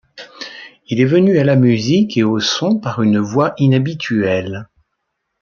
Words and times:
Il 0.87 0.99
est 0.99 1.05
venu 1.05 1.37
à 1.37 1.43
la 1.43 1.55
musique 1.55 2.17
et 2.17 2.23
au 2.23 2.39
son 2.39 2.79
par 2.79 3.03
une 3.03 3.19
voie 3.19 3.53
inhabituelle. 3.59 4.65